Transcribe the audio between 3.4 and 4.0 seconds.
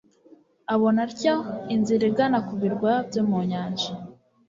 nyanja